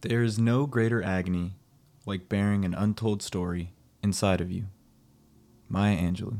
[0.00, 1.56] There is no greater agony
[2.06, 4.66] like bearing an untold story inside of you.
[5.68, 6.38] Maya Angelou.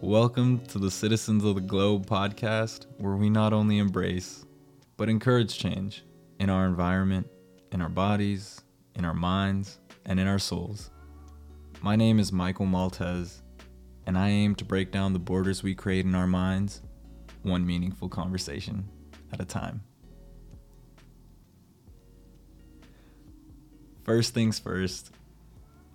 [0.00, 4.46] Welcome to the Citizens of the Globe podcast, where we not only embrace,
[4.96, 6.02] but encourage change
[6.40, 7.26] in our environment,
[7.70, 8.62] in our bodies,
[8.94, 10.90] in our minds, and in our souls.
[11.82, 13.42] My name is Michael Maltese,
[14.06, 16.80] and I aim to break down the borders we create in our minds,
[17.44, 18.88] one meaningful conversation
[19.32, 19.82] at a time.
[24.02, 25.12] First things first,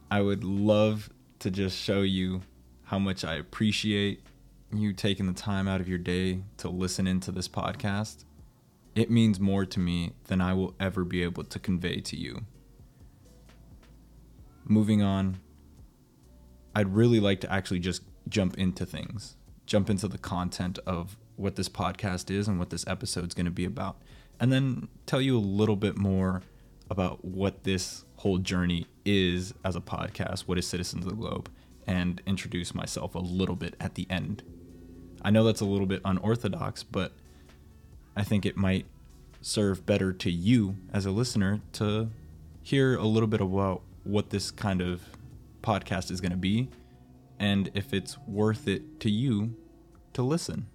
[0.10, 2.42] I would love to just show you
[2.84, 4.24] how much I appreciate
[4.74, 8.26] you taking the time out of your day to listen into this podcast.
[8.96, 12.46] It means more to me than I will ever be able to convey to you.
[14.66, 15.40] Moving on,
[16.76, 21.56] I'd really like to actually just jump into things, jump into the content of what
[21.56, 23.98] this podcast is and what this episode's going to be about,
[24.40, 26.42] and then tell you a little bit more
[26.90, 31.50] about what this whole journey is as a podcast, what is Citizens of the Globe,
[31.88, 34.44] and introduce myself a little bit at the end.
[35.22, 37.14] I know that's a little bit unorthodox, but
[38.16, 38.86] I think it might
[39.42, 42.10] serve better to you as a listener to
[42.64, 45.02] hear a little bit about what this kind of
[45.62, 46.70] podcast is going to be
[47.40, 49.56] and if it's worth it to you
[50.14, 50.68] to listen.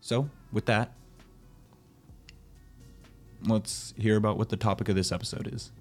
[0.00, 0.92] So, with that,
[3.46, 5.72] let's hear about what the topic of this episode is.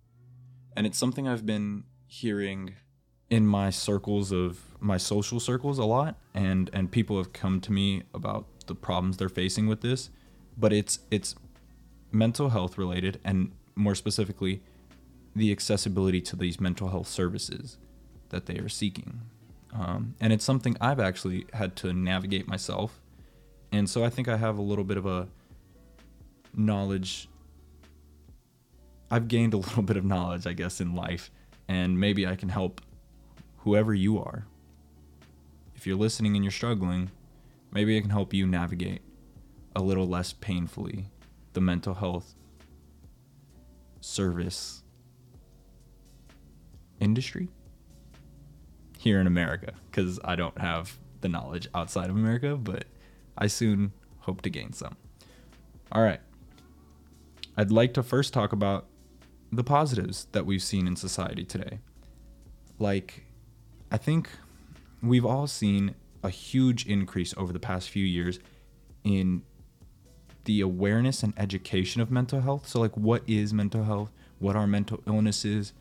[0.76, 2.76] And it's something I've been hearing
[3.30, 7.72] in my circles of my social circles a lot and and people have come to
[7.74, 10.10] me about the problems they're facing with this,
[10.58, 11.36] but it's it's
[12.12, 14.62] mental health related and more specifically
[15.36, 17.78] the accessibility to these mental health services
[18.30, 19.22] that they are seeking.
[19.74, 23.00] Um, and it's something I've actually had to navigate myself.
[23.72, 25.28] And so I think I have a little bit of a
[26.56, 27.30] knowledge
[29.10, 31.32] I've gained a little bit of knowledge, I guess, in life,
[31.68, 32.82] and maybe I can help
[33.58, 34.46] whoever you are.
[35.76, 37.12] If you're listening and you're struggling,
[37.72, 39.02] maybe I can help you navigate
[39.76, 41.06] a little less painfully
[41.54, 42.34] the mental health
[44.02, 44.84] service
[47.00, 47.50] industry
[48.98, 52.86] here in America because I don't have the knowledge outside of America, but
[53.38, 54.98] I soon hope to gain some.
[55.92, 56.20] All right.
[57.56, 58.86] I'd like to first talk about
[59.52, 61.80] the positives that we've seen in society today.
[62.80, 63.26] Like,
[63.92, 64.30] I think
[65.02, 68.40] we've all seen a huge increase over the past few years
[69.04, 69.44] in
[70.44, 72.68] the awareness and education of mental health.
[72.68, 74.12] So, like, what is mental health?
[74.40, 75.74] What are mental illnesses?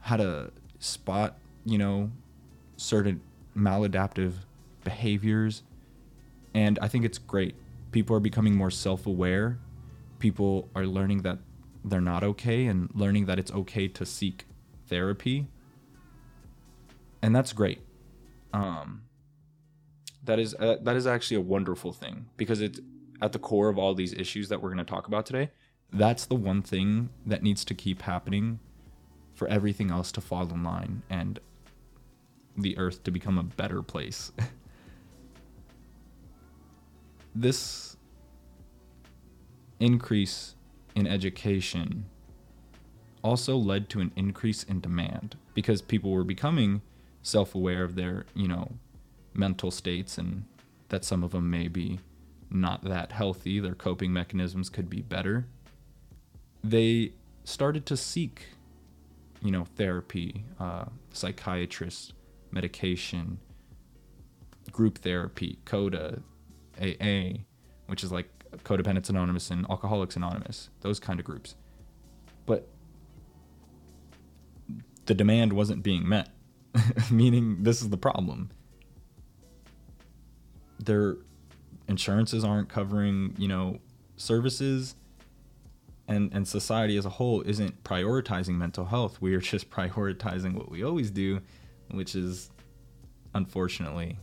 [0.00, 2.10] How to spot, you know,
[2.76, 3.20] certain
[3.56, 4.32] maladaptive
[4.84, 5.62] behaviors.
[6.54, 7.54] And I think it's great.
[7.90, 9.58] People are becoming more self aware.
[10.18, 11.38] People are learning that
[11.84, 14.46] they're not okay and learning that it's okay to seek
[14.86, 15.48] therapy.
[17.22, 17.80] And that's great.
[18.52, 19.02] Um,
[20.24, 22.80] that is uh, that is actually a wonderful thing because it's
[23.20, 25.50] at the core of all these issues that we're going to talk about today.
[25.92, 28.60] That's the one thing that needs to keep happening
[29.34, 31.38] for everything else to fall in line and
[32.56, 34.32] the earth to become a better place.
[37.34, 37.96] this
[39.80, 40.54] increase
[40.94, 42.06] in education
[43.22, 46.82] also led to an increase in demand because people were becoming
[47.22, 48.72] self-aware of their, you know,
[49.34, 50.44] mental states and
[50.88, 51.98] that some of them may be
[52.50, 55.46] not that healthy, their coping mechanisms could be better.
[56.62, 57.12] They
[57.44, 58.46] started to seek,
[59.40, 62.12] you know, therapy, uh, psychiatrists,
[62.50, 63.38] medication,
[64.70, 66.22] group therapy, CODA,
[66.82, 67.44] AA,
[67.86, 68.28] which is like
[68.64, 71.54] Codependents Anonymous and Alcoholics Anonymous, those kind of groups.
[72.44, 72.68] But
[75.06, 76.28] the demand wasn't being met,
[77.10, 78.50] meaning this is the problem.
[80.78, 81.16] Their
[81.88, 83.78] insurances aren't covering, you know,
[84.16, 84.96] services
[86.08, 89.20] and and society as a whole isn't prioritizing mental health.
[89.20, 91.40] We are just prioritizing what we always do,
[91.90, 92.50] which is
[93.34, 94.18] unfortunately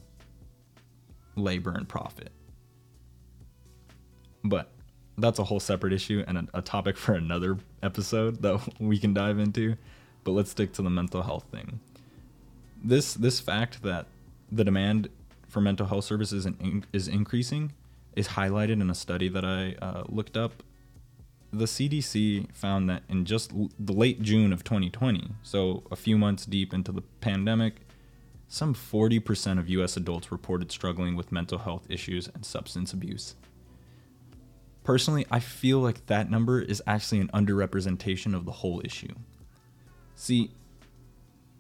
[1.35, 2.31] labor and profit.
[4.43, 4.69] But
[5.17, 9.13] that's a whole separate issue and a, a, topic for another episode that we can
[9.13, 9.75] dive into.
[10.23, 11.79] But let's stick to the mental health thing.
[12.81, 14.07] This this fact that
[14.51, 15.09] the demand
[15.47, 17.73] for mental health services in, is increasing
[18.15, 20.63] is highlighted in a study that I uh, looked up.
[21.51, 26.17] The CDC found that in just l- the late June of 2020, so a few
[26.17, 27.75] months deep into the pandemic,
[28.47, 33.35] some 40% of US adults reported struggling with mental health issues and substance abuse.
[34.89, 39.13] Personally, I feel like that number is actually an underrepresentation of the whole issue.
[40.15, 40.49] See,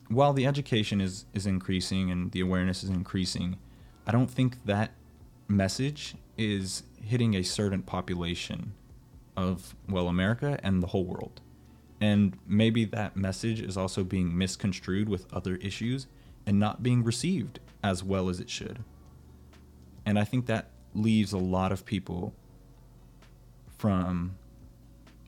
[0.07, 3.59] while the education is, is increasing and the awareness is increasing,
[4.07, 4.93] I don't think that
[5.47, 8.73] message is hitting a certain population
[9.37, 11.39] of, well, America and the whole world.
[12.01, 16.07] And maybe that message is also being misconstrued with other issues
[16.47, 18.83] and not being received as well as it should.
[20.03, 22.33] And I think that leaves a lot of people
[23.79, 24.35] from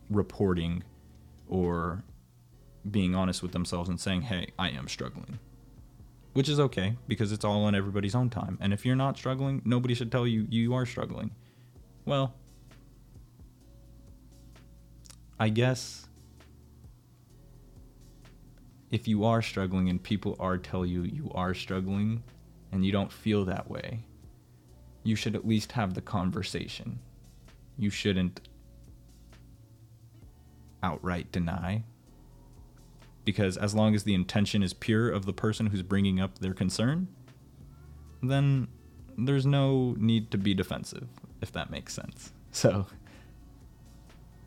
[0.09, 0.83] reporting
[1.47, 2.03] or
[2.89, 5.39] being honest with themselves and saying, hey, I am struggling.
[6.33, 8.57] Which is okay because it's all on everybody's own time.
[8.61, 11.31] And if you're not struggling, nobody should tell you you are struggling.
[12.05, 12.33] Well,
[15.39, 16.07] I guess
[18.89, 22.21] if you are struggling and people are tell you you are struggling
[22.73, 23.99] and you don't feel that way,
[25.03, 26.99] you should at least have the conversation.
[27.77, 28.41] You shouldn't
[30.83, 31.83] outright deny.
[33.23, 36.53] Because as long as the intention is pure of the person who's bringing up their
[36.53, 37.07] concern,
[38.23, 38.67] then
[39.17, 41.07] there's no need to be defensive,
[41.41, 42.33] if that makes sense.
[42.51, 42.87] So,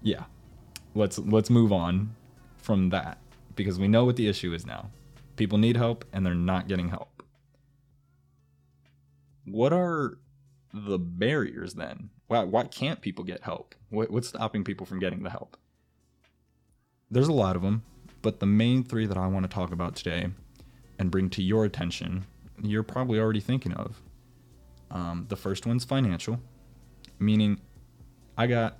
[0.02, 0.24] yeah.
[0.96, 2.14] Let's let's move on
[2.56, 3.18] from that
[3.56, 4.90] because we know what the issue is now.
[5.36, 7.22] People need help and they're not getting help.
[9.44, 10.18] What are
[10.72, 12.10] the barriers then?
[12.26, 13.74] Why, why can't people get help?
[13.90, 15.56] What, what's stopping people from getting the help?
[17.10, 17.82] There's a lot of them,
[18.22, 20.28] but the main three that I want to talk about today
[20.98, 22.24] and bring to your attention,
[22.62, 24.00] you're probably already thinking of.
[24.90, 26.40] Um, the first one's financial,
[27.18, 27.60] meaning
[28.38, 28.78] I got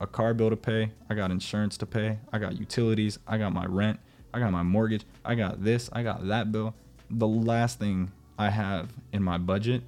[0.00, 3.52] a car bill to pay, I got insurance to pay, I got utilities, I got
[3.52, 3.98] my rent,
[4.32, 6.74] I got my mortgage, I got this, I got that bill.
[7.10, 9.82] The last thing I have in my budget,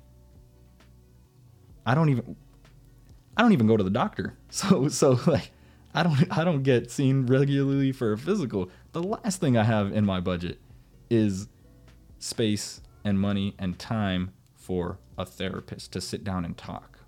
[1.84, 2.36] I don't even
[3.40, 4.34] I don't even go to the doctor.
[4.50, 5.50] So so like
[5.94, 8.68] I don't I don't get seen regularly for a physical.
[8.92, 10.58] The last thing I have in my budget
[11.08, 11.48] is
[12.18, 16.98] space and money and time for a therapist to sit down and talk.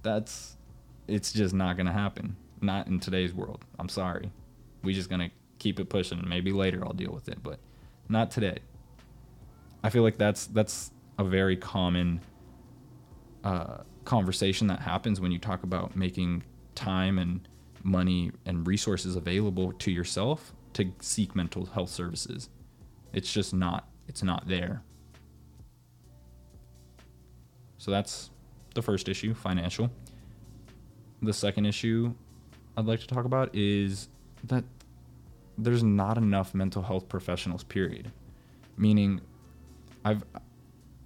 [0.00, 0.56] That's
[1.06, 2.36] it's just not going to happen.
[2.62, 3.66] Not in today's world.
[3.78, 4.32] I'm sorry.
[4.82, 6.26] We just going to keep it pushing.
[6.26, 7.58] Maybe later I'll deal with it, but
[8.08, 8.60] not today.
[9.84, 12.22] I feel like that's that's a very common
[13.44, 13.78] uh,
[14.08, 16.42] conversation that happens when you talk about making
[16.74, 17.46] time and
[17.82, 22.48] money and resources available to yourself to seek mental health services.
[23.12, 24.82] It's just not it's not there.
[27.76, 28.30] So that's
[28.74, 29.90] the first issue, financial
[31.22, 32.14] the second issue
[32.76, 34.08] I'd like to talk about is
[34.44, 34.64] that
[35.56, 38.12] there's not enough mental health professionals, period.
[38.76, 39.20] Meaning,
[40.04, 40.22] I've,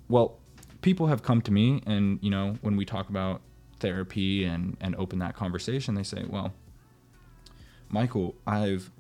[0.09, 0.39] well,
[0.83, 3.41] people have come to me, and, you know, when we talk about
[3.81, 6.53] therapy and, and open that conversation, they say, well,
[7.89, 8.91] Michael, I've,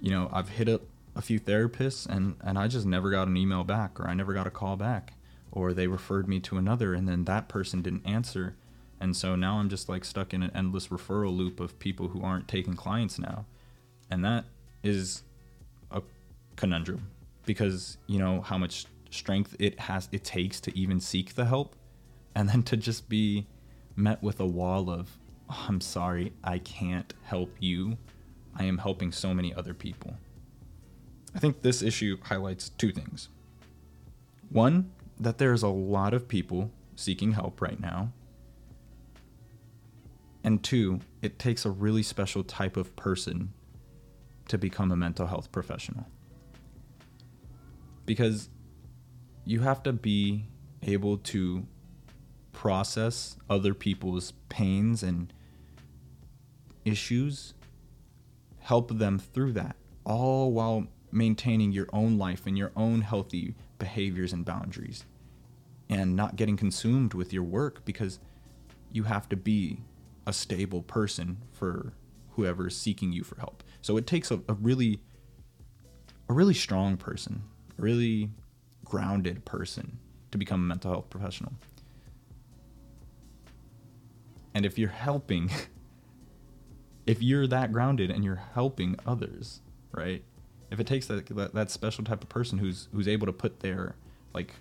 [0.00, 0.82] you know, I've hit up
[1.16, 4.32] a few therapists and, and I just never got an email back, or I never
[4.32, 5.14] got a call back,
[5.52, 8.56] or they referred me to another, and then that person didn't answer
[9.00, 12.22] and so now I'm just like stuck in an endless referral loop of people who
[12.22, 13.46] aren't taking clients now.
[14.10, 14.44] And that
[14.82, 15.22] is
[15.90, 16.02] a
[16.56, 17.10] conundrum
[17.46, 21.74] because you know how much strength it has it takes to even seek the help
[22.34, 23.46] and then to just be
[23.96, 25.18] met with a wall of
[25.50, 27.96] oh, I'm sorry, I can't help you.
[28.54, 30.14] I am helping so many other people.
[31.34, 33.28] I think this issue highlights two things.
[34.50, 38.12] One, that there's a lot of people seeking help right now
[40.48, 43.52] and two, it takes a really special type of person
[44.48, 46.06] to become a mental health professional.
[48.06, 48.48] Because
[49.48, 50.44] you have to be
[50.82, 51.66] able to
[52.52, 55.32] process other people's pains and
[56.84, 57.54] issues,
[58.58, 59.74] help them through that,
[60.04, 65.06] all while maintaining your own life and your own healthy behaviors and boundaries,
[65.88, 68.20] and not getting consumed with your work because
[68.92, 69.80] you have to be
[70.26, 71.94] a stable person for
[72.32, 73.64] whoever is seeking you for help.
[73.80, 75.00] So it takes a, a really
[76.28, 77.44] a really strong person,
[77.78, 78.28] really
[78.88, 79.98] grounded person
[80.30, 81.52] to become a mental health professional.
[84.54, 85.50] And if you're helping
[87.06, 89.60] if you're that grounded and you're helping others,
[89.92, 90.22] right?
[90.70, 93.60] If it takes that, that, that special type of person who's who's able to put
[93.60, 93.94] their
[94.34, 94.54] like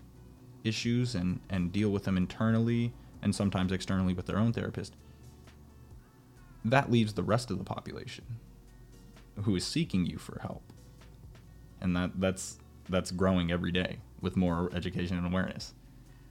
[0.64, 4.96] issues and and deal with them internally and sometimes externally with their own therapist,
[6.64, 8.26] that leaves the rest of the population
[9.44, 10.64] who is seeking you for help
[11.82, 12.58] and that that's
[12.90, 15.74] that's growing every day with more education and awareness.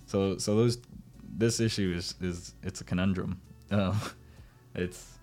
[0.06, 0.78] So so those
[1.22, 3.40] this issue is is it's a conundrum.
[3.70, 3.94] Uh,
[4.74, 5.18] it's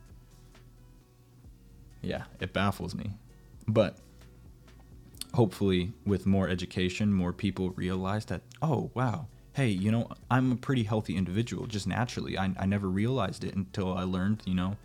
[2.01, 3.11] yeah, it baffles me.
[3.67, 3.97] But
[5.33, 10.55] hopefully with more education, more people realize that oh wow, hey, you know, I'm a
[10.55, 12.37] pretty healthy individual just naturally.
[12.37, 14.77] I I never realized it until I learned, you know,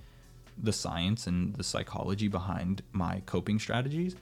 [0.56, 4.16] the science and the psychology behind my coping strategies.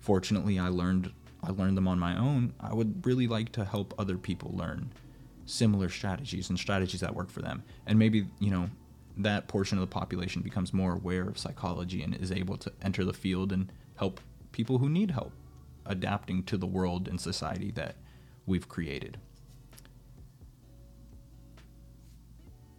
[0.00, 1.12] Fortunately, I learned
[1.44, 2.54] I learned them on my own.
[2.60, 4.92] I would really like to help other people learn
[5.46, 7.62] similar strategies and strategies that work for them.
[7.86, 8.70] And maybe, you know,
[9.18, 13.04] that portion of the population becomes more aware of psychology and is able to enter
[13.04, 14.20] the field and help
[14.52, 15.32] people who need help
[15.86, 17.96] adapting to the world and society that
[18.46, 19.18] we've created.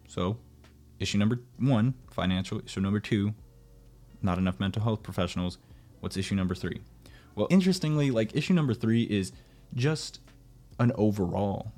[0.08, 0.38] So,
[0.98, 2.60] issue number one, financial.
[2.64, 3.34] Issue number two,
[4.22, 5.58] not enough mental health professionals.
[6.00, 6.80] What's issue number three?
[7.36, 9.30] Well, interestingly, like issue number three is
[9.74, 10.20] just
[10.80, 11.72] an overall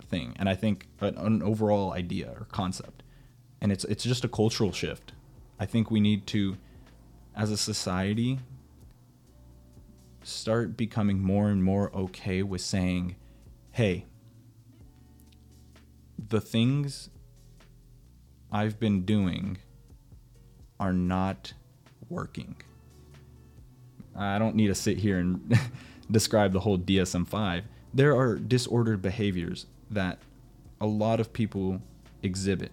[0.00, 3.02] thing, and I think an, an overall idea or concept,
[3.60, 5.12] and it's it's just a cultural shift.
[5.58, 6.56] I think we need to,
[7.34, 8.38] as a society,
[10.22, 13.16] start becoming more and more okay with saying,
[13.72, 14.06] "Hey,
[16.28, 17.10] the things
[18.52, 19.58] I've been doing
[20.78, 21.54] are not
[22.08, 22.54] working."
[24.16, 25.58] I don't need to sit here and
[26.10, 27.64] describe the whole DSM 5.
[27.94, 30.18] There are disordered behaviors that
[30.80, 31.80] a lot of people
[32.22, 32.72] exhibit.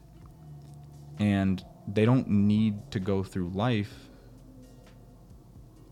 [1.19, 4.09] And they don't need to go through life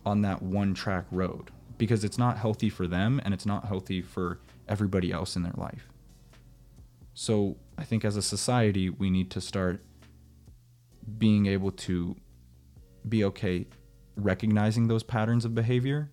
[0.06, 4.02] on that one track road because it's not healthy for them and it's not healthy
[4.02, 5.88] for everybody else in their life.
[7.14, 9.82] So I think as a society, we need to start
[11.18, 12.16] being able to
[13.08, 13.68] be okay
[14.16, 16.10] recognizing those patterns of behavior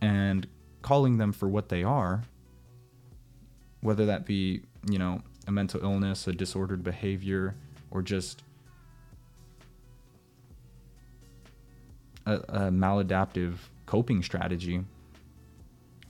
[0.00, 0.46] and
[0.82, 2.22] calling them for what they are
[3.80, 7.54] whether that be, you know, a mental illness, a disordered behavior,
[7.90, 8.42] or just
[12.26, 13.54] a, a maladaptive
[13.86, 14.84] coping strategy,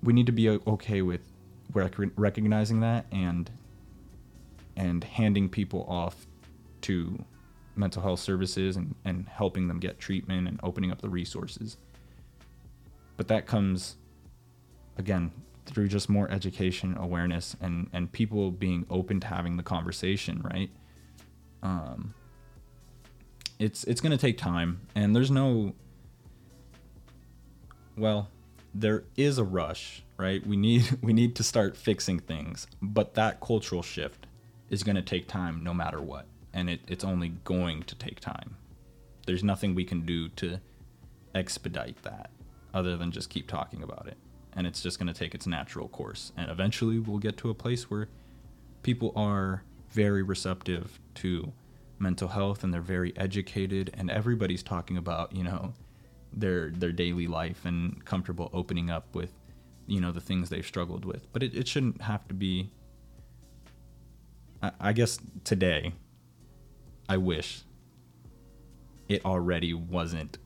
[0.03, 1.21] we need to be okay with
[1.73, 3.51] rec- recognizing that and
[4.77, 6.27] and handing people off
[6.81, 7.25] to
[7.77, 11.77] mental health services and, and helping them get treatment and opening up the resources.
[13.17, 13.97] But that comes
[14.97, 15.33] again
[15.67, 20.71] through just more education, awareness, and and people being open to having the conversation, right?
[21.63, 22.15] Um,
[23.59, 25.75] it's it's gonna take time, and there's no.
[27.97, 28.29] Well,
[28.75, 30.45] there is a rush, right?
[30.47, 34.27] We need we need to start fixing things, but that cultural shift
[34.71, 38.57] is gonna take time, no matter what, and it, it's only going to take time.
[39.27, 40.61] There's nothing we can do to
[41.35, 42.31] expedite that,
[42.75, 44.17] other than just keep talking about it
[44.55, 46.33] and it's just going to take its natural course.
[46.37, 48.09] And eventually we'll get to a place where
[48.83, 51.53] people are very receptive to
[51.99, 55.75] mental health and they're very educated and everybody's talking about, you know,
[56.33, 59.33] their their daily life and comfortable opening up with,
[59.87, 61.33] you know, the things they've struggled with.
[61.33, 62.71] But it, it shouldn't have to be
[64.63, 65.93] I, I guess today
[67.11, 67.63] I wish
[69.09, 70.39] it already wasn't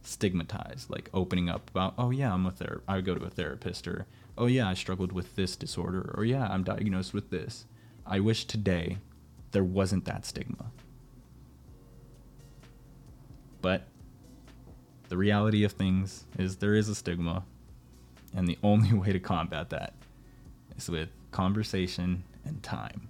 [0.00, 3.86] stigmatized, like opening up about, oh yeah, I'm a ther- I go to a therapist,
[3.86, 4.06] or
[4.38, 7.66] oh yeah, I struggled with this disorder, or yeah, I'm diagnosed with this.
[8.06, 8.96] I wish today
[9.50, 10.72] there wasn't that stigma.
[13.60, 13.88] But
[15.10, 17.44] the reality of things is there is a stigma,
[18.34, 19.92] and the only way to combat that
[20.78, 23.08] is with conversation and time.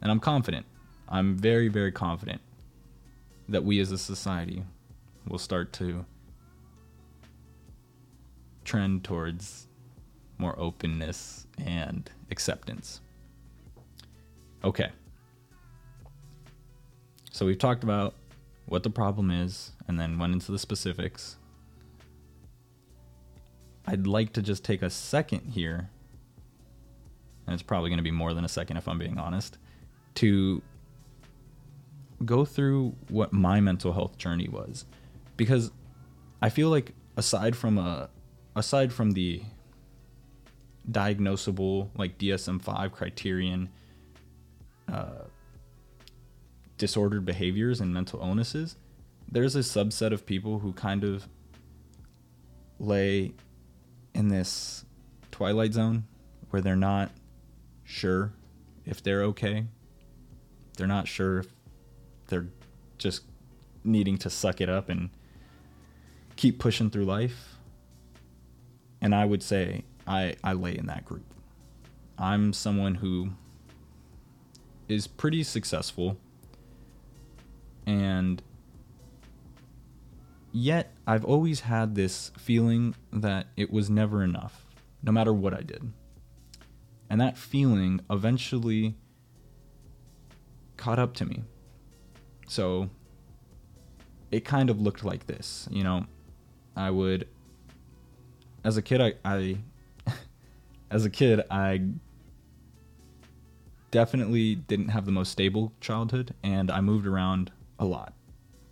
[0.00, 0.66] And I'm confident,
[1.10, 2.40] I'm very, very confident
[3.48, 4.62] that we as a society
[5.26, 6.04] will start to
[8.64, 9.66] trend towards
[10.38, 13.00] more openness and acceptance.
[14.62, 14.90] Okay.
[17.32, 18.14] So we've talked about
[18.66, 21.36] what the problem is and then went into the specifics.
[23.86, 25.90] I'd like to just take a second here,
[27.46, 29.58] and it's probably going to be more than a second if I'm being honest,
[30.16, 30.62] to
[32.24, 34.84] go through what my mental health journey was
[35.36, 35.70] because
[36.42, 38.10] I feel like aside from a
[38.54, 39.42] aside from the
[40.90, 43.68] diagnosable like DSM-5 criterion
[44.90, 45.24] uh,
[46.78, 48.76] disordered behaviors and mental illnesses,
[49.30, 51.28] there's a subset of people who kind of
[52.78, 53.32] lay
[54.14, 54.84] in this
[55.30, 56.04] twilight zone
[56.50, 57.10] where they're not
[57.84, 58.32] sure
[58.84, 59.66] if they're okay.
[60.76, 61.48] They're not sure if
[62.30, 62.48] they're
[62.98, 63.22] just
[63.84, 65.10] needing to suck it up and
[66.36, 67.56] keep pushing through life.
[69.00, 71.24] And I would say I I lay in that group.
[72.18, 73.30] I'm someone who
[74.88, 76.18] is pretty successful
[77.86, 78.42] and
[80.52, 84.66] yet I've always had this feeling that it was never enough
[85.02, 85.92] no matter what I did.
[87.08, 88.94] And that feeling eventually
[90.76, 91.42] caught up to me.
[92.50, 92.90] So
[94.32, 96.06] it kind of looked like this, you know.
[96.74, 97.28] I would
[98.64, 99.58] as a kid I, I
[100.90, 101.82] as a kid I
[103.92, 108.14] definitely didn't have the most stable childhood and I moved around a lot.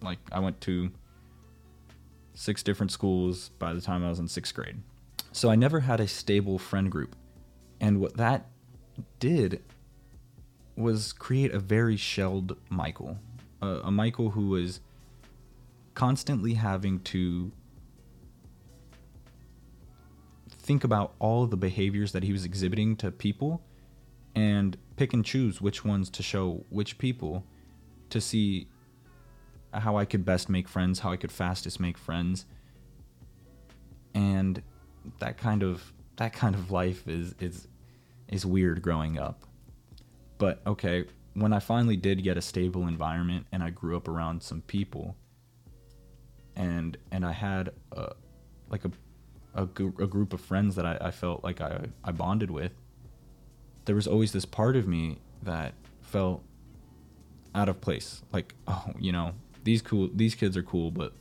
[0.03, 0.91] Like I went to
[2.35, 4.79] six different schools by the time I was in 6th grade.
[5.31, 7.15] So I never had a stable friend group.
[7.81, 8.49] And what that
[9.21, 9.63] did
[10.75, 13.19] was create a very shelled Michael.
[13.61, 14.81] Uh, a Michael who was
[15.95, 17.51] constantly having to
[20.49, 23.63] think about all the behaviors that he was exhibiting to people
[24.35, 27.45] and pick and choose which ones to show which people
[28.11, 28.69] to see
[29.73, 32.47] how I could best make friends, how I could fastest make friends.
[34.15, 34.63] And
[35.21, 37.67] that kind of that kind of life is is
[38.29, 39.45] is weird growing up.
[40.39, 44.43] But okay, when I finally did get a stable environment and I grew up around
[44.43, 45.17] some people
[46.57, 48.13] and and I had a,
[48.69, 48.91] like a
[49.55, 52.73] a, a group of friends that I, I felt like I, I bonded with,
[53.85, 56.43] there was always this part of me that felt
[57.55, 58.23] out of place.
[58.33, 59.33] Like, oh, you know,
[59.65, 61.13] these cool these kids are cool, but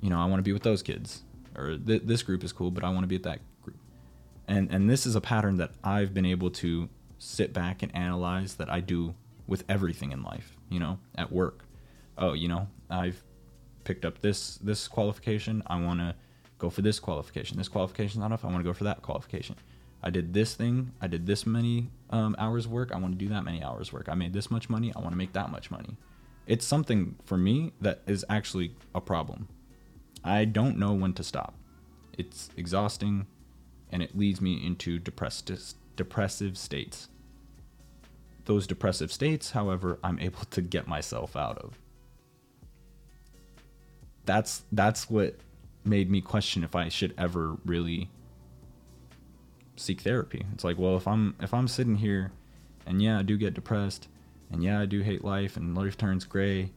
[0.00, 1.22] you know, I want to be with those kids.
[1.54, 3.78] Or th- this group is cool, but I want to be at that group.
[4.48, 8.54] And and this is a pattern that I've been able to sit back and analyze
[8.56, 9.14] that I do
[9.46, 11.64] with everything in life, you know, at work.
[12.18, 13.22] Oh, you know, I've
[13.84, 15.62] picked up this this qualification.
[15.66, 16.14] I want to
[16.58, 17.58] go for this qualification.
[17.58, 18.44] This qualification's not enough.
[18.44, 19.56] I want to go for that qualification.
[20.02, 20.92] I did this thing.
[21.00, 22.92] I did this many um, hours work.
[22.92, 24.08] I want to do that many hours work.
[24.08, 24.92] I made this much money.
[24.94, 25.96] I want to make that much money
[26.46, 29.48] it's something for me that is actually a problem.
[30.24, 31.54] I don't know when to stop.
[32.16, 33.26] It's exhausting
[33.90, 35.50] and it leads me into depressed,
[35.96, 37.08] depressive states.
[38.44, 41.78] Those depressive states, however, I'm able to get myself out of.
[44.24, 45.36] That's that's what
[45.84, 48.08] made me question if I should ever really
[49.76, 50.44] seek therapy.
[50.52, 52.32] It's like, well, if I'm if I'm sitting here
[52.86, 54.08] and yeah, I do get depressed,
[54.50, 56.70] and yeah, I do hate life, and life turns gray,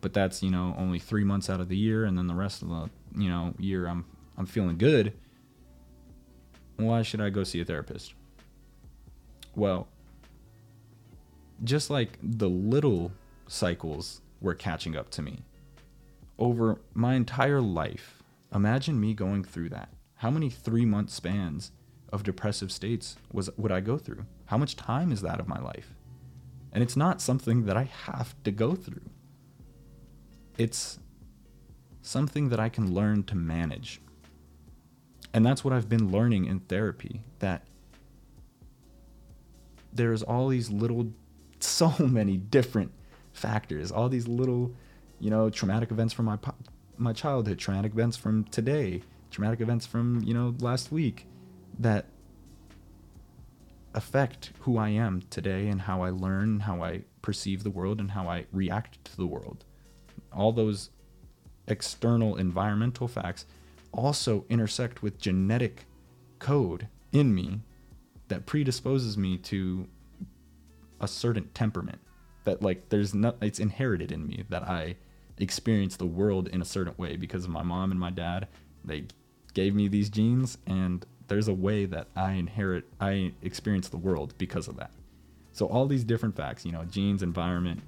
[0.00, 2.62] but that's you know only three months out of the year, and then the rest
[2.62, 4.04] of the you know year I'm
[4.36, 5.12] I'm feeling good.
[6.76, 8.14] Why should I go see a therapist?
[9.54, 9.88] Well,
[11.62, 13.12] just like the little
[13.46, 15.44] cycles were catching up to me
[16.38, 18.22] over my entire life.
[18.54, 19.90] Imagine me going through that.
[20.16, 21.72] How many three month spans
[22.12, 24.26] of depressive states was would I go through?
[24.46, 25.94] How much time is that of my life?
[26.72, 29.08] And it's not something that I have to go through.
[30.58, 30.98] It's
[32.00, 34.00] something that I can learn to manage.
[35.34, 37.66] And that's what I've been learning in therapy that
[39.92, 41.12] there's all these little,
[41.60, 42.92] so many different
[43.32, 44.72] factors, all these little,
[45.20, 46.38] you know, traumatic events from my
[46.98, 51.26] my childhood, traumatic events from today, traumatic events from you know last week,
[51.78, 52.06] that
[53.94, 58.10] affect who I am today and how I learn, how I perceive the world, and
[58.10, 59.64] how I react to the world.
[60.32, 60.90] All those
[61.68, 63.46] external environmental facts
[63.92, 65.84] also intersect with genetic
[66.38, 67.60] code in me
[68.28, 69.86] that predisposes me to
[71.00, 71.98] a certain temperament
[72.44, 74.96] that like there's no it's inherited in me that I
[75.38, 78.48] experience the world in a certain way because of my mom and my dad
[78.84, 79.04] they
[79.54, 84.34] gave me these genes and there's a way that I inherit, I experience the world
[84.38, 84.90] because of that.
[85.52, 87.80] So all these different facts, you know, genes, environment,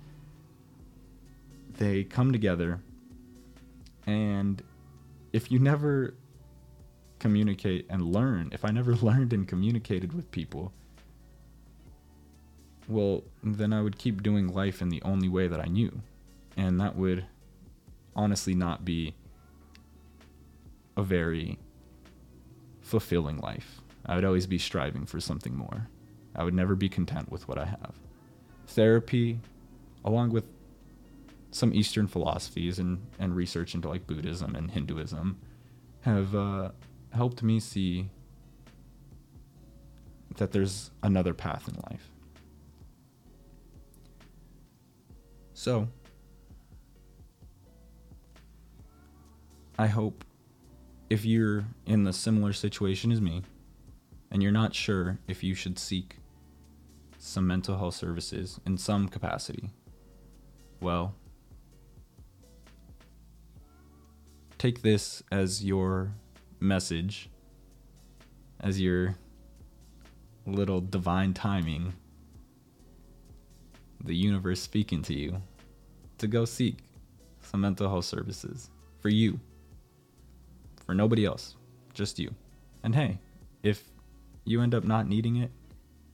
[1.76, 2.80] they come together.
[4.06, 4.62] And
[5.32, 6.14] if you never
[7.24, 10.74] communicate and learn, if I never learned and communicated with people,
[12.86, 16.02] well, then I would keep doing life in the only way that I knew.
[16.54, 17.24] And that would
[18.14, 19.14] honestly not be
[20.98, 21.58] a very
[22.82, 23.80] fulfilling life.
[24.04, 25.88] I would always be striving for something more.
[26.36, 27.94] I would never be content with what I have.
[28.66, 29.40] Therapy,
[30.04, 30.44] along with
[31.52, 35.38] some Eastern philosophies and, and research into like Buddhism and Hinduism,
[36.02, 36.72] have uh,
[37.14, 38.10] helped me see
[40.36, 42.10] that there's another path in life.
[45.52, 45.88] So,
[49.78, 50.24] I hope
[51.08, 53.42] if you're in the similar situation as me,
[54.30, 56.16] and you're not sure if you should seek
[57.18, 59.70] some mental health services in some capacity,
[60.80, 61.14] well,
[64.58, 66.12] take this as your
[66.64, 67.28] message,
[68.60, 69.16] as your
[70.46, 71.92] little divine timing,
[74.02, 75.40] the universe speaking to you
[76.18, 76.78] to go seek
[77.40, 79.38] some mental health services for you,
[80.84, 81.56] for nobody else,
[81.92, 82.34] just you.
[82.82, 83.18] And hey,
[83.62, 83.82] if
[84.44, 85.50] you end up not needing it,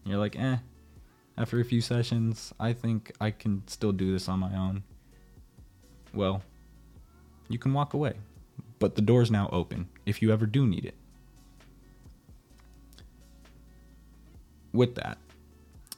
[0.04, 0.56] you're like, eh,
[1.36, 4.82] after a few sessions, I think I can still do this on my own.
[6.12, 6.42] Well,
[7.48, 8.14] you can walk away,
[8.78, 10.94] but the door's now open if you ever do need it.
[14.72, 15.18] With that,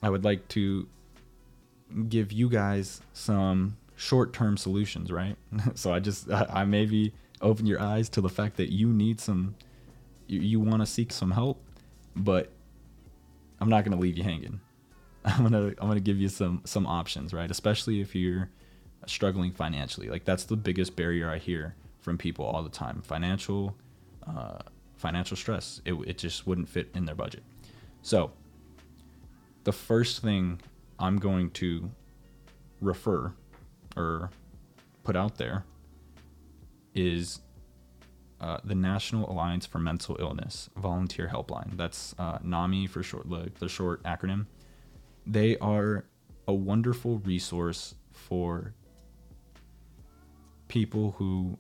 [0.03, 0.87] I would like to
[2.09, 5.37] give you guys some short-term solutions, right?
[5.75, 9.55] so I just I maybe open your eyes to the fact that you need some
[10.27, 11.63] you, you want to seek some help,
[12.15, 12.53] but
[13.61, 14.61] I'm not going to leave you hanging.
[15.25, 17.51] I'm to I'm to give you some some options, right?
[17.51, 18.49] Especially if you're
[19.07, 20.09] struggling financially.
[20.09, 23.03] Like that's the biggest barrier I hear from people all the time.
[23.03, 23.77] Financial
[24.27, 24.59] uh,
[24.97, 25.81] financial stress.
[25.85, 27.43] It, it just wouldn't fit in their budget.
[28.03, 28.33] So,
[29.65, 30.61] the first thing
[30.99, 31.91] I'm going to
[32.81, 33.33] refer
[33.97, 34.31] or
[35.05, 35.65] put out there
[36.95, 37.41] is
[38.41, 41.77] uh, the National Alliance for Mental Illness Volunteer Helpline.
[41.77, 43.27] That's uh, NAMI for short,
[43.59, 44.47] the short acronym.
[45.27, 46.05] They are
[46.49, 48.75] a wonderful resource for
[50.67, 51.57] people who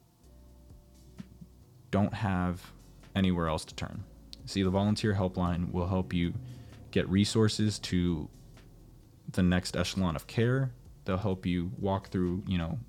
[1.93, 2.73] don't have
[3.15, 4.03] anywhere else to turn.
[4.47, 6.35] See, the volunteer helpline will help you
[6.91, 8.29] get resources to
[9.31, 10.73] the next echelon of care.
[11.05, 12.81] They'll help you walk through, you know,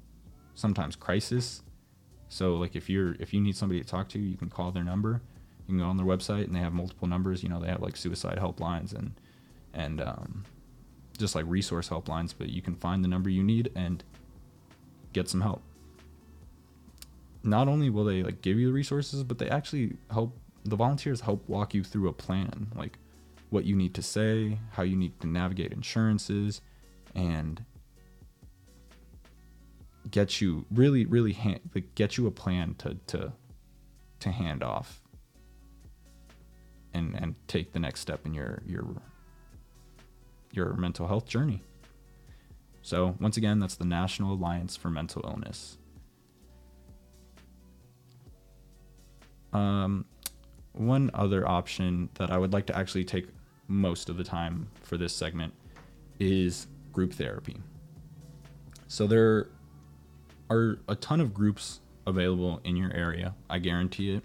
[0.55, 1.61] sometimes crisis
[2.33, 4.83] so like if you're if you need somebody to talk to, you can call their
[4.83, 5.21] number.
[5.67, 7.43] You can go on their website and they have multiple numbers.
[7.43, 9.13] You know they have like suicide helplines and
[9.71, 10.43] and um,
[11.19, 12.33] just like resource helplines.
[12.35, 14.03] But you can find the number you need and
[15.13, 15.61] get some help.
[17.43, 21.21] Not only will they like give you the resources, but they actually help the volunteers
[21.21, 22.97] help walk you through a plan, like
[23.49, 26.61] what you need to say, how you need to navigate insurances,
[27.13, 27.63] and
[30.09, 33.33] get you really really hand, like, get you a plan to to
[34.19, 35.01] to hand off
[36.93, 38.85] and and take the next step in your your
[40.51, 41.61] your mental health journey.
[42.81, 45.77] So, once again, that's the National Alliance for Mental Illness.
[49.53, 50.05] Um,
[50.73, 53.27] one other option that I would like to actually take
[53.67, 55.53] most of the time for this segment
[56.19, 57.57] is group therapy.
[58.87, 59.49] So, there
[60.49, 63.35] are a ton of groups available in your area.
[63.49, 64.23] I guarantee it.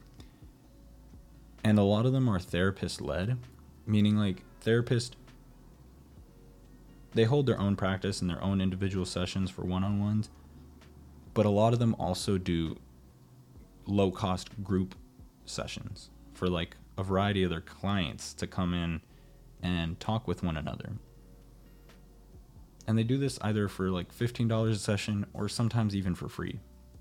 [1.64, 3.38] And a lot of them are therapist led,
[3.86, 5.16] meaning like therapist
[7.14, 10.30] they hold their own practice and their own individual sessions for one-on-ones,
[11.34, 12.76] but a lot of them also do
[13.86, 14.94] low cost group
[15.48, 19.00] sessions for like a variety of their clients to come in
[19.62, 20.92] and talk with one another
[22.88, 26.58] and they do this either for like $15 a session or sometimes even for free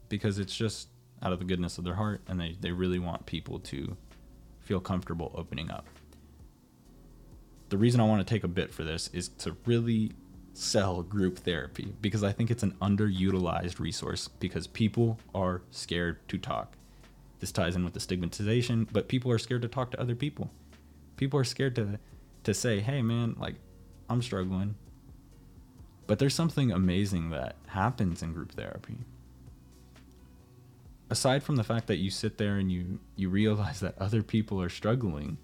[0.10, 0.90] because it's just
[1.24, 3.96] out of the goodness of their heart and they, they really want people to
[4.60, 5.86] feel comfortable opening up.
[7.70, 10.12] The reason I want to take a bit for this is to really
[10.54, 16.38] sell group therapy because I think it's an underutilized resource because people are scared to
[16.38, 16.77] talk.
[17.40, 20.52] This ties in with the stigmatization, but people are scared to talk to other people.
[21.16, 22.00] People are scared to
[22.44, 23.56] to say, "Hey man, like
[24.10, 24.76] I'm struggling.
[26.06, 28.98] But there's something amazing that happens in group therapy.
[31.10, 34.62] Aside from the fact that you sit there and you, you realize that other people
[34.62, 35.38] are struggling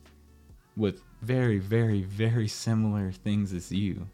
[0.75, 4.07] with very, very, very similar things as you,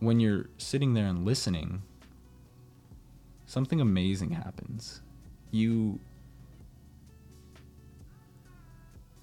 [0.00, 1.82] when you're sitting there and listening,
[3.46, 5.00] something amazing happens.
[5.50, 6.00] You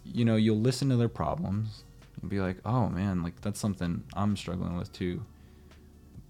[0.06, 1.84] you know, you'll listen to their problems
[2.22, 5.24] and be like, oh man, like that's something I'm struggling with too.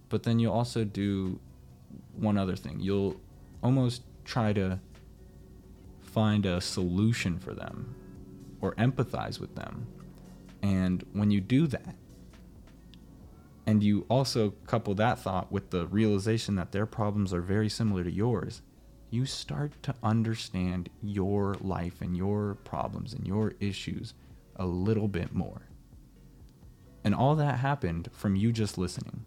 [0.10, 1.40] But then you'll also do
[2.16, 2.80] one other thing.
[2.80, 3.20] You'll
[3.64, 4.80] almost try to
[6.02, 7.96] find a solution for them
[8.62, 9.88] or empathize with them.
[10.62, 11.96] And when you do that,
[13.66, 18.04] and you also couple that thought with the realization that their problems are very similar
[18.04, 18.62] to yours,
[19.10, 24.14] you start to understand your life and your problems and your issues
[24.56, 25.62] a little bit more.
[27.04, 29.26] And all that happened from you just listening.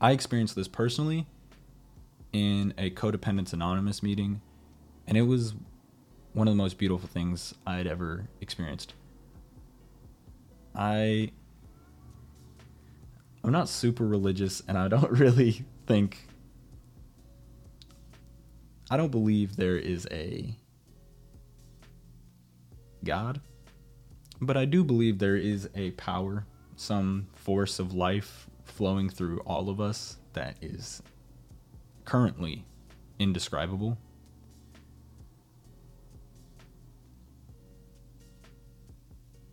[0.00, 1.26] I experienced this personally
[2.32, 4.40] in a Codependents Anonymous meeting,
[5.06, 5.54] and it was
[6.32, 8.94] one of the most beautiful things I'd ever experienced.
[10.74, 11.32] I
[13.42, 16.26] I'm not super religious and I don't really think
[18.92, 20.52] I don't believe there is a
[23.04, 23.40] God,
[24.40, 29.68] but I do believe there is a power, some force of life flowing through all
[29.68, 31.02] of us that is
[32.04, 32.64] currently
[33.20, 33.96] indescribable.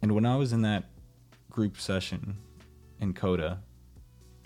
[0.02, 0.86] And when I was in that
[1.52, 2.38] group session
[3.00, 3.60] in Coda,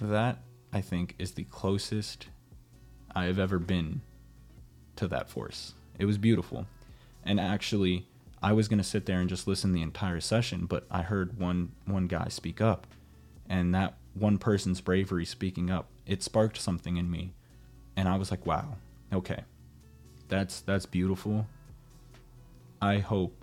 [0.07, 0.39] that
[0.73, 2.27] I think is the closest
[3.13, 4.01] I have ever been
[4.95, 5.73] to that force.
[5.99, 6.65] It was beautiful.
[7.23, 8.07] And actually,
[8.41, 11.37] I was going to sit there and just listen the entire session, but I heard
[11.37, 12.87] one one guy speak up.
[13.49, 17.33] And that one person's bravery speaking up, it sparked something in me.
[17.95, 18.77] And I was like, "Wow.
[19.13, 19.43] Okay.
[20.29, 21.47] That's that's beautiful.
[22.81, 23.40] I hope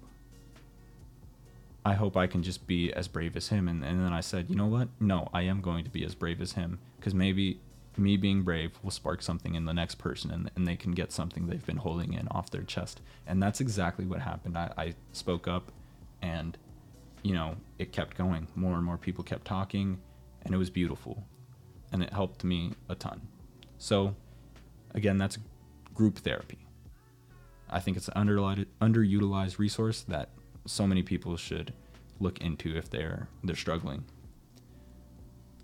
[1.84, 3.68] I hope I can just be as brave as him.
[3.68, 4.88] And, and then I said, you know what?
[5.00, 7.60] No, I am going to be as brave as him because maybe
[7.96, 11.12] me being brave will spark something in the next person and, and they can get
[11.12, 13.00] something they've been holding in off their chest.
[13.26, 14.56] And that's exactly what happened.
[14.56, 15.72] I, I spoke up
[16.22, 16.56] and,
[17.22, 18.48] you know, it kept going.
[18.54, 19.98] More and more people kept talking
[20.42, 21.24] and it was beautiful.
[21.92, 23.22] And it helped me a ton.
[23.78, 24.14] So,
[24.94, 25.38] again, that's
[25.94, 26.58] group therapy.
[27.70, 30.30] I think it's an underutilized resource that
[30.68, 31.72] so many people should
[32.20, 34.04] look into if they're they're struggling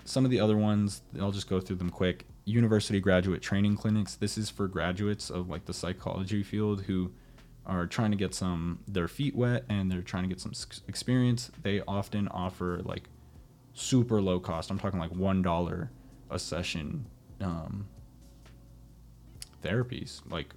[0.05, 2.27] some of the other ones, I'll just go through them quick.
[2.45, 4.17] University graduate training clinics.
[4.17, 7.11] This is for graduates of like the psychology field who
[7.67, 10.53] are trying to get some their feet wet and they're trying to get some
[10.87, 11.51] experience.
[11.62, 13.09] They often offer like
[13.73, 14.71] super low cost.
[14.71, 15.90] I'm talking like one dollar
[16.31, 17.07] a session
[17.40, 17.87] um,
[19.62, 20.55] therapies, like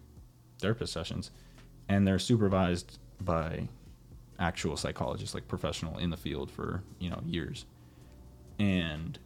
[0.60, 1.32] therapist sessions,
[1.88, 3.70] and they're supervised by
[4.39, 7.65] actual psychologists, like professional in the field for you know years,
[8.60, 9.19] and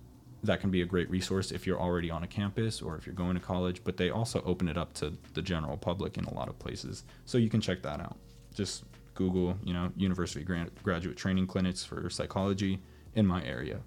[0.43, 3.15] that can be a great resource if you're already on a campus or if you're
[3.15, 6.33] going to college, but they also open it up to the general public in a
[6.33, 7.03] lot of places.
[7.25, 8.17] So you can check that out.
[8.55, 12.79] Just Google, you know, university grad- graduate training clinics for psychology
[13.13, 13.81] in my area.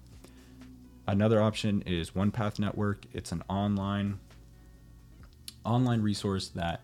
[1.07, 3.05] Another option is One Path Network.
[3.13, 4.19] It's an online
[5.65, 6.81] online resource that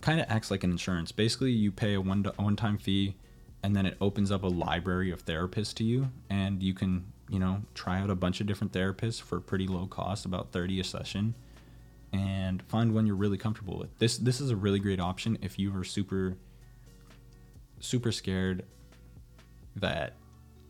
[0.00, 1.12] kind of acts like an insurance.
[1.12, 3.16] Basically, you pay a one one-time fee
[3.64, 7.38] and then it opens up a library of therapists to you and you can you
[7.38, 10.84] know, try out a bunch of different therapists for pretty low cost, about 30 a
[10.84, 11.34] session,
[12.12, 13.98] and find one you're really comfortable with.
[13.98, 16.36] This this is a really great option if you are super
[17.80, 18.64] super scared
[19.76, 20.14] that,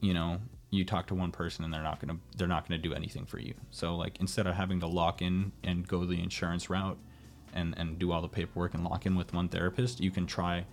[0.00, 2.80] you know, you talk to one person and they're not going to they're not going
[2.80, 3.54] to do anything for you.
[3.70, 6.98] So like instead of having to lock in and go the insurance route
[7.52, 10.64] and and do all the paperwork and lock in with one therapist, you can try,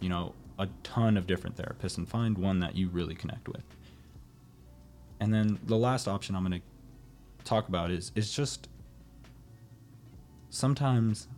[0.00, 3.62] you know, a ton of different therapists and find one that you really connect with.
[5.20, 8.68] And then the last option I'm going to talk about is is just
[10.50, 11.28] sometimes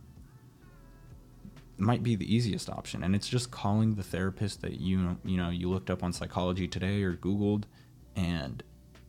[1.77, 5.49] might be the easiest option and it's just calling the therapist that you you know
[5.49, 7.63] you looked up on psychology today or googled
[8.15, 8.61] and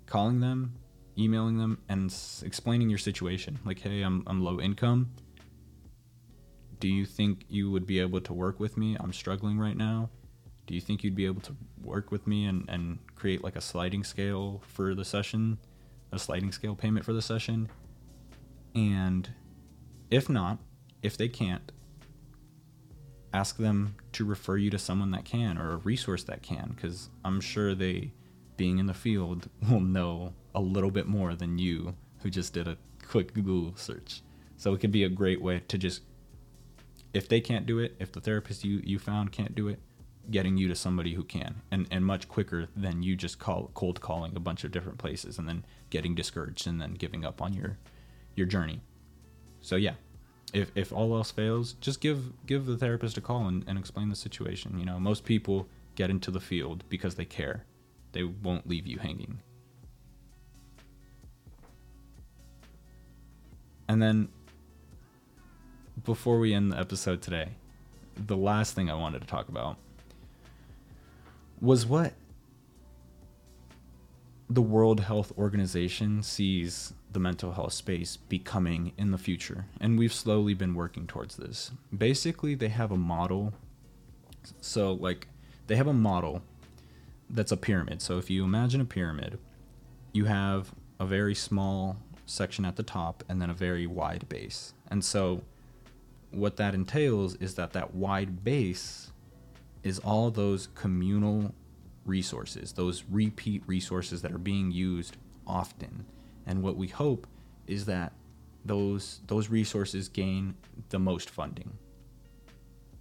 [0.07, 0.73] calling them
[1.19, 5.11] emailing them and explaining your situation like hey I'm I'm low income
[6.83, 10.11] do you think you would be able to work with me I'm struggling right now
[10.67, 13.61] do you think you'd be able to work with me and, and create like a
[13.61, 15.59] sliding scale for the session,
[16.13, 17.69] a sliding scale payment for the session?
[18.75, 19.29] And
[20.11, 20.59] if not,
[21.03, 21.73] if they can't,
[23.35, 27.09] ask them to refer you to someone that can or a resource that can, because
[27.25, 28.13] I'm sure they,
[28.57, 32.69] being in the field, will know a little bit more than you who just did
[32.69, 32.77] a
[33.09, 34.23] quick Google search.
[34.57, 36.03] So it could be a great way to just,
[37.13, 39.81] if they can't do it, if the therapist you, you found can't do it,
[40.31, 44.01] getting you to somebody who can and, and much quicker than you just call cold
[44.01, 47.53] calling a bunch of different places and then getting discouraged and then giving up on
[47.53, 47.77] your
[48.35, 48.81] your journey.
[49.61, 49.95] So yeah
[50.53, 54.09] if, if all else fails just give give the therapist a call and, and explain
[54.09, 54.79] the situation.
[54.79, 57.65] You know most people get into the field because they care.
[58.13, 59.41] They won't leave you hanging.
[63.89, 64.29] And then
[66.05, 67.49] before we end the episode today
[68.27, 69.77] the last thing i wanted to talk about
[71.61, 72.15] was what
[74.55, 79.65] the World Health Organization sees the mental health space becoming in the future.
[79.81, 81.71] And we've slowly been working towards this.
[81.97, 83.55] Basically, they have a model.
[84.61, 85.29] So, like,
[85.69, 86.43] they have a model
[87.31, 88.03] that's a pyramid.
[88.03, 89.39] So, if you imagine a pyramid,
[90.13, 94.75] you have a very small section at the top and then a very wide base.
[94.91, 95.43] And so,
[96.33, 99.13] what that entails is that that wide base
[99.83, 101.55] is all those communal
[102.05, 105.17] resources, those repeat resources that are being used
[105.47, 106.05] often.
[106.47, 107.27] And what we hope
[107.67, 108.13] is that
[108.65, 110.55] those those resources gain
[110.91, 111.73] the most funding.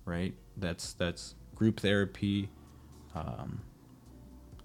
[0.06, 0.34] Right?
[0.58, 2.50] That's that's group therapy,
[3.16, 3.62] um,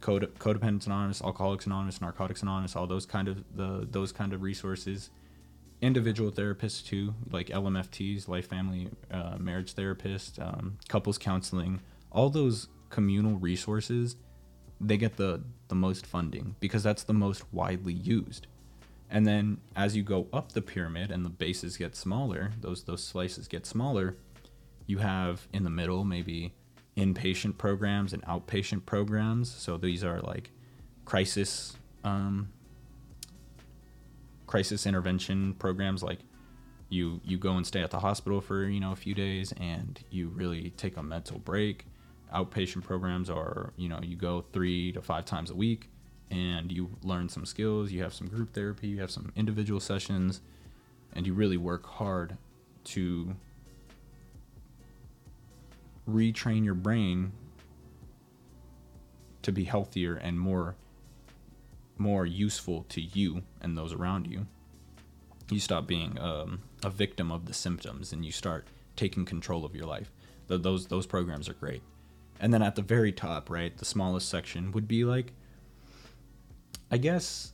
[0.00, 4.42] Code, Codependents Anonymous, Alcoholics Anonymous, Narcotics Anonymous, all those kind of the those kind of
[4.42, 5.10] resources.
[5.82, 12.68] Individual therapists too, like LMFTs, life, family, uh, marriage therapist, um, couples counseling, all those
[12.88, 14.16] communal resources,
[14.80, 18.46] they get the the most funding because that's the most widely used.
[19.10, 23.04] And then as you go up the pyramid and the bases get smaller, those those
[23.04, 24.16] slices get smaller,
[24.86, 26.54] you have in the middle maybe
[26.96, 29.50] inpatient programs and outpatient programs.
[29.54, 30.50] So these are like
[31.04, 32.48] crisis um,
[34.46, 36.20] crisis intervention programs like
[36.88, 40.00] you you go and stay at the hospital for you know a few days and
[40.10, 41.86] you really take a mental break.
[42.34, 45.88] Outpatient programs are you know you go three to five times a week
[46.30, 50.40] and you learn some skills you have some group therapy you have some individual sessions
[51.14, 52.36] and you really work hard
[52.82, 53.34] to
[56.08, 57.32] retrain your brain
[59.42, 60.74] to be healthier and more
[61.98, 64.46] more useful to you and those around you.
[65.50, 69.74] You stop being um, a victim of the symptoms and you start taking control of
[69.74, 70.10] your life.
[70.48, 71.82] Th- those those programs are great.
[72.40, 75.32] And then at the very top right the smallest section would be like
[76.90, 77.52] i guess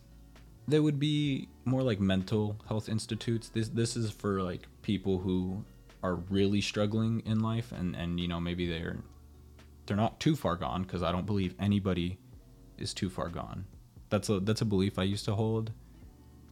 [0.68, 3.48] there would be more like mental health institutes.
[3.48, 5.64] This this is for like people who
[6.02, 8.98] are really struggling in life and and you know maybe they're
[9.87, 12.18] they're not too far gone because I don't believe anybody
[12.78, 13.64] is too far gone.
[14.12, 15.72] That's a that's a belief I used to hold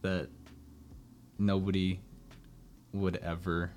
[0.01, 0.29] that
[1.37, 1.99] nobody
[2.91, 3.69] would ever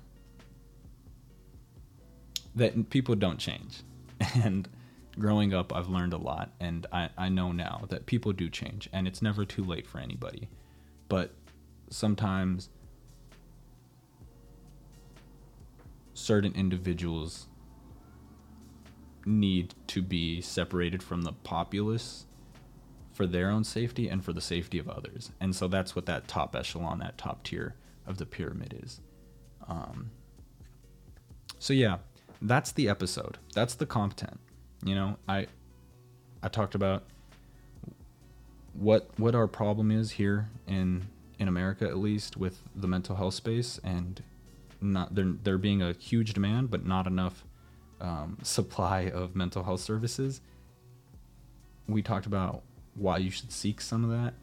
[2.55, 3.83] that people don't change.
[4.43, 4.67] And
[5.19, 8.89] growing up I've learned a lot and I, I know now that people do change
[8.91, 10.49] and it's never too late for anybody.
[11.07, 11.35] But
[11.91, 12.69] sometimes
[16.15, 17.45] certain individuals
[19.27, 22.25] need to be separated from the populace
[23.15, 25.31] for their own safety and for the safety of others.
[25.39, 27.75] And so that's what that top echelon, that top tier
[28.05, 28.99] of the pyramid is.
[29.69, 30.11] Um,
[31.57, 31.99] so yeah,
[32.41, 33.37] that's the episode.
[33.53, 34.37] That's the content.
[34.83, 35.47] You know, I
[36.43, 37.03] I talked about
[38.73, 41.07] what what our problem is here in
[41.39, 44.21] in America at least with the mental health space and
[44.81, 47.45] not there there being a huge demand but not enough
[48.01, 50.41] um, supply of mental health services.
[51.87, 52.63] We talked about
[52.95, 54.33] why you should seek some of that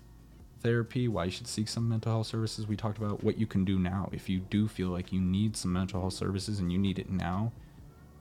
[0.62, 2.66] therapy, why you should seek some mental health services.
[2.66, 5.56] We talked about what you can do now if you do feel like you need
[5.56, 7.52] some mental health services and you need it now.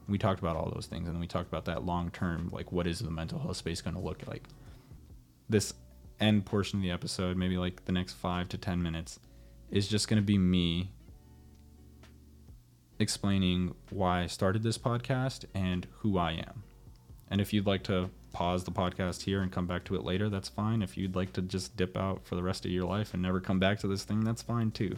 [0.08, 2.86] We talked about all those things and we talked about that long term like what
[2.86, 4.44] is the mental health space going to look like.
[5.48, 5.74] This
[6.20, 9.20] end portion of the episode, maybe like the next 5 to 10 minutes
[9.70, 10.90] is just going to be me
[12.98, 16.62] explaining why I started this podcast and who I am.
[17.30, 20.28] And if you'd like to pause the podcast here and come back to it later,
[20.28, 20.82] that's fine.
[20.82, 23.40] If you'd like to just dip out for the rest of your life and never
[23.40, 24.96] come back to this thing, that's fine too.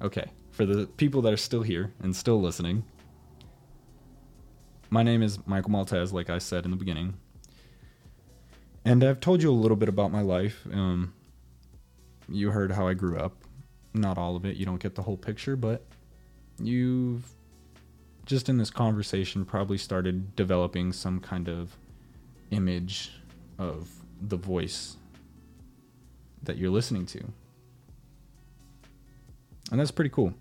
[0.00, 2.84] Okay, for the people that are still here and still listening,
[4.90, 7.14] my name is Michael Maltese, like I said in the beginning.
[8.84, 10.66] And I've told you a little bit about my life.
[10.72, 11.12] Um,
[12.28, 13.36] you heard how I grew up.
[13.92, 15.84] Not all of it, you don't get the whole picture, but
[16.58, 17.24] you've
[18.24, 21.76] just in this conversation probably started developing some kind of
[22.50, 23.12] image
[23.58, 24.96] of the voice
[26.42, 27.22] that you're listening to.
[29.70, 30.32] And that's pretty cool.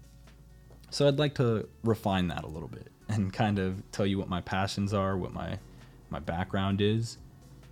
[0.90, 4.30] So I'd like to refine that a little bit and kind of tell you what
[4.30, 5.60] my passions are, what my
[6.10, 7.18] my background is,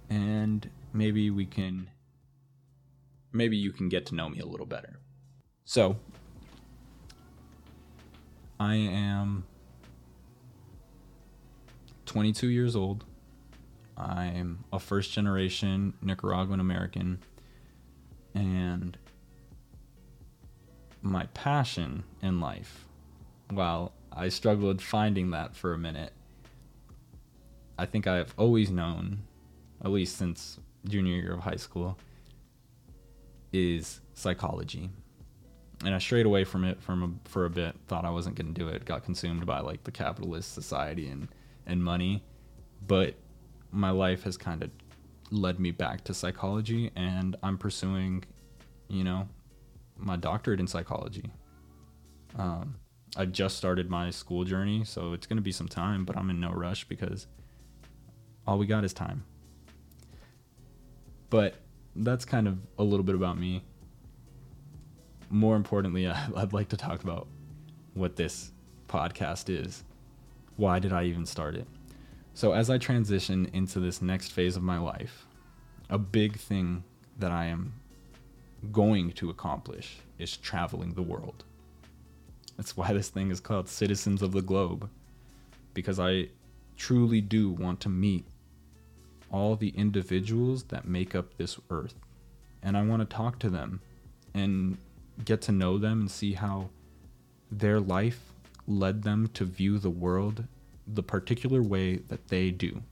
[0.10, 1.90] and maybe we can
[3.32, 5.00] maybe you can get to know me a little better.
[5.64, 5.98] So,
[8.60, 9.46] I am
[12.06, 13.06] 22 years old.
[13.98, 17.20] I'm a first generation Nicaraguan American.
[18.34, 18.98] And
[21.02, 22.86] my passion in life,
[23.50, 26.14] while I struggled finding that for a minute,
[27.78, 29.20] I think I've always known,
[29.84, 31.98] at least since junior year of high school,
[33.54, 34.90] is psychology
[35.84, 37.76] and I strayed away from it from a, for a bit.
[37.88, 38.86] Thought I wasn't going to do it.
[38.86, 41.28] Got consumed by like the capitalist society and
[41.66, 42.24] and money,
[42.86, 43.16] but
[43.76, 44.72] my life has kind of
[45.32, 48.24] led me back to psychology, and I'm pursuing,
[48.88, 49.28] you know,
[49.98, 51.32] my doctorate in psychology.
[52.38, 52.76] Um,
[53.18, 56.30] I just started my school journey, so it's going to be some time, but I'm
[56.30, 57.28] in no rush because
[58.48, 59.24] all we got is time.
[61.30, 61.56] But
[61.96, 63.64] that's kind of a little bit about me.
[65.30, 67.28] More importantly, I'd like to talk about
[67.94, 68.52] what this
[68.88, 69.84] podcast is.
[70.56, 71.68] Why did I even start it?
[72.36, 75.26] So, as I transition into this next phase of my life,
[75.90, 76.84] a big thing
[77.18, 77.72] that I am
[78.74, 81.46] going to accomplish is traveling the world.
[82.58, 84.90] That's why this thing is called Citizens of the Globe,
[85.74, 86.28] because I
[86.76, 88.26] truly do want to meet
[89.32, 91.96] all the individuals that make up this earth.
[92.62, 93.80] And I want to talk to them
[94.34, 94.78] and
[95.24, 96.68] get to know them and see how
[97.50, 98.34] their life
[98.68, 100.44] led them to view the world
[100.88, 102.84] the particular way that they do.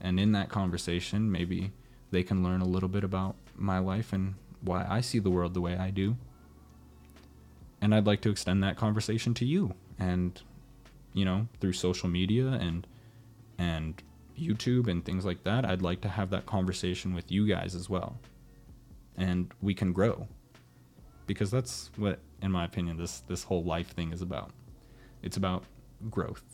[0.00, 1.72] And in that conversation, maybe
[2.10, 5.54] they can learn a little bit about my life and why I see the world
[5.54, 6.16] the way I do.
[7.80, 10.40] And I'd like to extend that conversation to you and
[11.14, 12.86] you know, through social media and
[13.56, 14.02] and
[14.38, 17.88] YouTube and things like that, I'd like to have that conversation with you guys as
[17.88, 18.18] well.
[19.16, 20.26] And we can grow.
[21.26, 24.50] Because that's what in my opinion this this whole life thing is about.
[25.22, 25.64] It's about
[26.10, 26.44] growth.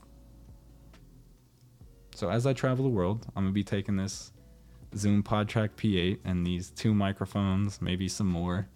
[2.14, 4.32] So as I travel the world, I'm to be taking this
[4.96, 8.68] Zoom PodTrack P8 and these two microphones, maybe some more,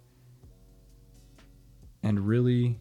[2.03, 2.79] and really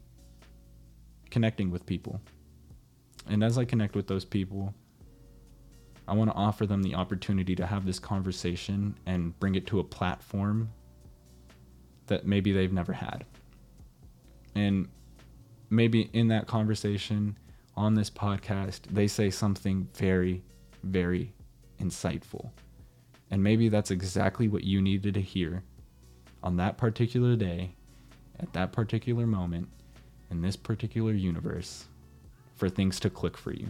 [1.30, 2.22] connecting with people.
[3.28, 4.74] And as I connect with those people,
[6.08, 9.80] I want to offer them the opportunity to have this conversation and bring it to
[9.80, 10.70] a platform
[12.08, 13.26] that maybe they've never had.
[14.56, 14.90] And
[15.70, 17.38] maybe in that conversation
[17.76, 20.44] on this podcast, they say something very,
[20.84, 21.34] very
[21.80, 22.52] insightful.
[23.32, 25.64] And maybe that's exactly what you needed to hear
[26.44, 27.76] on that particular day,
[28.40, 29.70] at that particular moment,
[30.30, 31.86] in this particular universe
[32.56, 33.68] for things to click for you.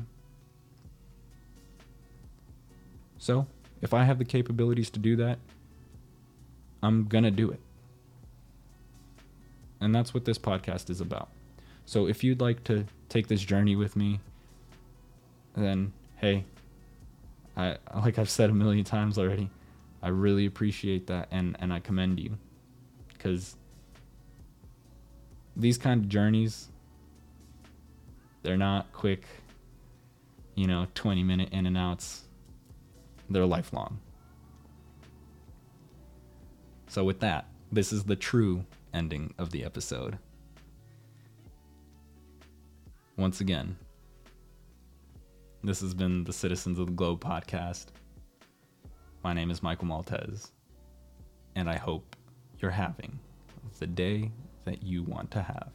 [3.20, 3.48] So,
[3.82, 5.40] if I have the capabilities to do that,
[6.82, 7.60] I'm going to do it.
[9.80, 11.30] And that's what this podcast is about.
[11.86, 14.20] So, if you'd like to take this journey with me,
[15.56, 16.46] then hey,
[17.56, 19.50] I like I've said a million times already,
[20.02, 22.38] I really appreciate that and and I commend you
[23.20, 23.56] cuz
[25.56, 26.70] these kind of journeys
[28.44, 29.26] they're not quick,
[30.56, 32.24] you know, 20 minute in and outs.
[33.30, 34.00] They're lifelong.
[36.88, 40.20] So, with that, this is the true ending of the episode.
[43.16, 43.76] Once again,
[45.64, 47.86] this has been the Citizens of the Globe podcast.
[49.24, 50.52] My name is Michael Maltese,
[51.56, 52.16] and I hope
[52.58, 53.20] you're having
[53.78, 54.32] the day
[54.66, 55.70] that you want to have.